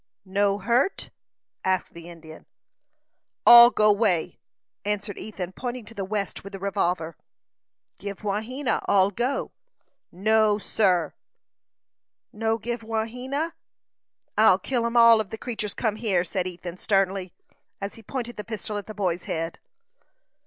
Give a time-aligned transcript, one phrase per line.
[0.25, 1.11] "No hurt?"
[1.63, 2.47] asked the Indian.
[3.45, 4.39] "All go 'way,"
[4.83, 7.15] answered Ethan, pointing to the west with the revolver.
[7.99, 9.51] "Give Wahena all go."
[10.11, 11.13] "No, sir!"
[12.33, 13.51] "No give Wahena?"
[14.35, 17.31] "I'll kill him ef them creeturs come hyer," said Ethan, sternly,
[17.79, 19.59] as he pointed the pistol at the boy's head.